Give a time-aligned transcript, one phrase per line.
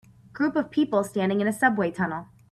[0.33, 2.25] Group of people standing in a subway tunnel.